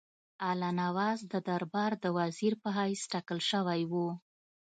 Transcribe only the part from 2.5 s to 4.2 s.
په حیث ټاکل شوی وو.